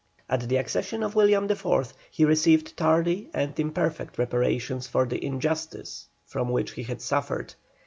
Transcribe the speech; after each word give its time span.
At 0.27 0.49
the 0.49 0.55
accession 0.57 1.03
of 1.03 1.13
William 1.13 1.45
IV., 1.47 1.93
he 2.09 2.25
received 2.25 2.75
tardy 2.75 3.29
and 3.35 3.53
imperfect 3.59 4.17
reparation 4.17 4.81
for 4.81 5.05
the 5.05 5.23
injustice 5.23 6.07
from 6.25 6.49
which 6.49 6.71
he 6.71 6.81
had 6.81 7.03
suffered. 7.03 7.53